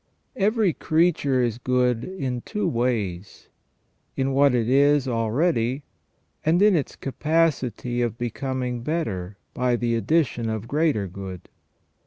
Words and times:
Every 0.35 0.73
creature 0.73 1.43
is 1.43 1.59
good 1.59 2.03
in 2.03 2.41
two 2.41 2.67
ways: 2.67 3.49
in 4.17 4.31
what 4.33 4.55
it 4.55 4.67
is 4.67 5.07
already, 5.07 5.83
and 6.43 6.59
in 6.59 6.75
its 6.75 6.95
capacity 6.95 8.01
of 8.01 8.17
becoming 8.17 8.81
better 8.81 9.37
by 9.53 9.75
the 9.75 9.93
addition 9.93 10.49
of 10.49 10.67
greater 10.67 11.05
good. 11.07 11.49